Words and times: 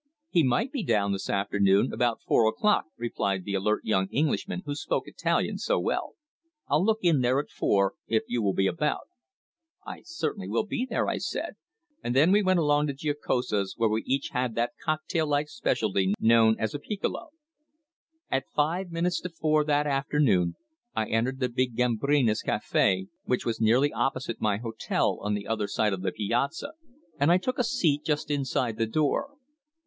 "He 0.31 0.41
might 0.41 0.71
be 0.71 0.81
down 0.83 1.11
this 1.11 1.29
afternoon 1.29 1.93
about 1.93 2.23
four 2.23 2.47
o'clock," 2.49 2.85
replied 2.97 3.43
the 3.43 3.53
alert 3.53 3.81
young 3.85 4.07
Englishman 4.07 4.63
who 4.65 4.73
spoke 4.73 5.07
Italian 5.07 5.59
so 5.59 5.79
well. 5.79 6.15
"I'll 6.67 6.83
look 6.83 6.97
in 7.03 7.21
there 7.21 7.39
at 7.39 7.51
four, 7.51 7.93
if 8.07 8.23
you 8.27 8.41
will 8.41 8.55
be 8.55 8.65
about." 8.65 9.05
"I 9.85 10.01
certainly 10.03 10.47
will 10.49 10.65
be 10.65 10.87
there," 10.89 11.07
I 11.07 11.19
said, 11.19 11.53
and 12.03 12.15
then 12.15 12.31
we 12.31 12.41
went 12.41 12.57
along 12.57 12.87
to 12.87 12.95
Giacosa's, 12.95 13.75
where 13.77 13.89
we 13.91 14.01
each 14.07 14.29
had 14.29 14.55
that 14.55 14.71
cocktail 14.83 15.27
like 15.27 15.49
speciality 15.49 16.15
known 16.19 16.55
as 16.57 16.73
a 16.73 16.79
"piccolo." 16.79 17.29
At 18.31 18.45
five 18.55 18.89
minutes 18.91 19.21
to 19.21 19.29
four 19.29 19.63
that 19.65 19.85
afternoon 19.85 20.55
I 20.95 21.09
entered 21.09 21.39
the 21.39 21.47
big 21.47 21.75
Gambrinus 21.75 22.43
Café, 22.43 23.09
which 23.25 23.45
was 23.45 23.61
nearly 23.61 23.93
opposite 23.93 24.41
my 24.41 24.57
hotel 24.57 25.19
on 25.21 25.35
the 25.35 25.45
other 25.45 25.67
side 25.67 25.93
of 25.93 26.01
the 26.01 26.11
piazza, 26.11 26.71
and 27.19 27.31
I 27.31 27.37
took 27.37 27.59
a 27.59 27.63
seat 27.63 28.03
just 28.03 28.31
inside 28.31 28.77
the 28.77 28.87
door. 28.87 29.35